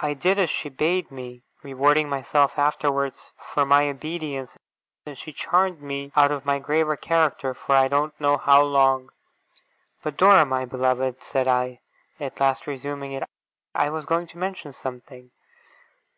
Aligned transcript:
I 0.00 0.14
did 0.14 0.38
as 0.38 0.48
she 0.48 0.70
bade 0.70 1.10
me 1.10 1.42
rewarding 1.62 2.08
myself 2.08 2.58
afterwards 2.58 3.34
for 3.36 3.66
my 3.66 3.86
obedience 3.90 4.56
and 5.04 5.18
she 5.18 5.30
charmed 5.34 5.82
me 5.82 6.10
out 6.16 6.32
of 6.32 6.46
my 6.46 6.58
graver 6.58 6.96
character 6.96 7.52
for 7.52 7.76
I 7.76 7.86
don't 7.86 8.18
know 8.18 8.38
how 8.38 8.62
long. 8.62 9.10
'But, 10.02 10.16
Dora, 10.16 10.46
my 10.46 10.64
beloved!' 10.64 11.22
said 11.22 11.48
I, 11.48 11.80
at 12.18 12.40
last 12.40 12.66
resuming 12.66 13.12
it; 13.12 13.24
'I 13.74 13.90
was 13.90 14.06
going 14.06 14.26
to 14.28 14.38
mention 14.38 14.72
something. 14.72 15.32